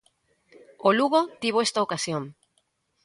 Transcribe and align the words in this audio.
O 0.87 0.89
Lugo 0.99 1.21
tivo 1.41 1.59
esta 1.67 1.83
ocasión. 1.87 2.23